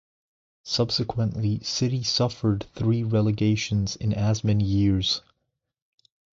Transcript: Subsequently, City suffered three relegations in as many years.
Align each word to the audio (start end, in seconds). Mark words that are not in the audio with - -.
Subsequently, 0.63 1.59
City 1.59 2.01
suffered 2.01 2.65
three 2.73 3.03
relegations 3.03 3.95
in 3.95 4.13
as 4.13 4.43
many 4.43 4.63
years. 4.65 5.21